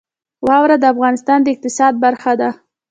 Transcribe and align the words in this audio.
واوره 0.47 0.75
د 0.79 0.85
افغانستان 0.93 1.39
د 1.43 1.47
اقتصاد 1.53 1.93
برخه 2.03 2.31
ده. 2.41 2.49